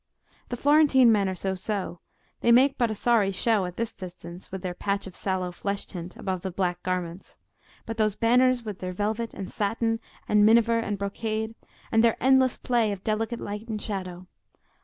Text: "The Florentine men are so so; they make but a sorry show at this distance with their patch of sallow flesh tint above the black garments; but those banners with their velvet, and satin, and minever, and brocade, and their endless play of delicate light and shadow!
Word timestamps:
"The 0.49 0.57
Florentine 0.57 1.11
men 1.11 1.29
are 1.29 1.35
so 1.35 1.53
so; 1.53 1.99
they 2.39 2.51
make 2.51 2.75
but 2.75 2.89
a 2.89 2.95
sorry 2.95 3.31
show 3.31 3.65
at 3.65 3.75
this 3.75 3.93
distance 3.93 4.51
with 4.51 4.63
their 4.63 4.73
patch 4.73 5.05
of 5.05 5.15
sallow 5.15 5.51
flesh 5.51 5.85
tint 5.85 6.15
above 6.15 6.41
the 6.41 6.49
black 6.49 6.81
garments; 6.81 7.37
but 7.85 7.97
those 7.97 8.15
banners 8.15 8.63
with 8.63 8.79
their 8.79 8.93
velvet, 8.93 9.35
and 9.35 9.51
satin, 9.51 9.99
and 10.27 10.43
minever, 10.43 10.79
and 10.79 10.97
brocade, 10.97 11.53
and 11.91 12.03
their 12.03 12.17
endless 12.19 12.57
play 12.57 12.91
of 12.91 13.03
delicate 13.03 13.39
light 13.39 13.67
and 13.67 13.79
shadow! 13.79 14.25